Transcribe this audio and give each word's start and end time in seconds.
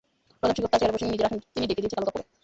প্রধান 0.39 0.53
শিক্ষক 0.55 0.71
তাঁর 0.71 0.79
চেয়ারে 0.81 0.95
বসেননি, 0.95 1.13
নিজের 1.17 1.27
আসনটি 1.29 1.47
তিনি 1.53 1.59
ঢেকে 1.69 1.81
দিয়েছেন 1.83 1.97
কালো 1.99 2.05
কাপড়ে। 2.09 2.25